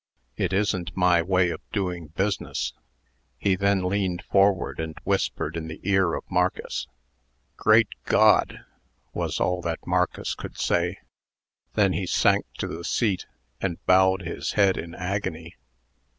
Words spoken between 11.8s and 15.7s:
he sank to the seat, and bowed his head in agony.